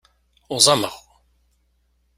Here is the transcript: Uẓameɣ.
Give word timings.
Uẓameɣ. 0.53 0.95